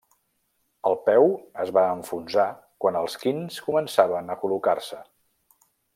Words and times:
El 0.91 0.95
peu 1.09 1.27
es 1.65 1.71
va 1.77 1.83
enfonsar 1.97 2.47
quan 2.85 2.99
els 3.03 3.19
quints 3.25 3.61
començaven 3.69 4.33
a 4.33 4.39
col·locar-se. 4.45 5.03